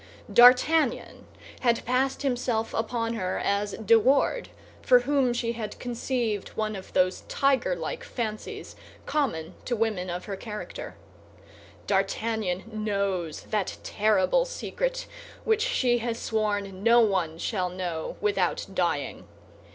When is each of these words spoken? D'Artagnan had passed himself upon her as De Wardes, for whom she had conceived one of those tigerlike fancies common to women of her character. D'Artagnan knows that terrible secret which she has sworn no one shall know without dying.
D'Artagnan 0.33 1.27
had 1.59 1.85
passed 1.85 2.23
himself 2.23 2.73
upon 2.73 3.13
her 3.13 3.37
as 3.37 3.73
De 3.73 3.99
Wardes, 3.99 4.49
for 4.81 5.01
whom 5.01 5.31
she 5.31 5.51
had 5.53 5.77
conceived 5.77 6.49
one 6.57 6.75
of 6.75 6.91
those 6.93 7.21
tigerlike 7.27 8.03
fancies 8.03 8.75
common 9.05 9.53
to 9.65 9.75
women 9.75 10.09
of 10.09 10.25
her 10.25 10.35
character. 10.35 10.95
D'Artagnan 11.85 12.63
knows 12.83 13.41
that 13.51 13.77
terrible 13.83 14.45
secret 14.45 15.05
which 15.43 15.61
she 15.61 15.99
has 15.99 16.17
sworn 16.17 16.81
no 16.81 16.99
one 17.01 17.37
shall 17.37 17.69
know 17.69 18.17
without 18.21 18.65
dying. 18.73 19.27